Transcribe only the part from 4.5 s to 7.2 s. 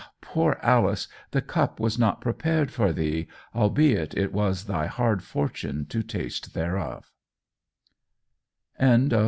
thy hard fortune to taste thereof.'"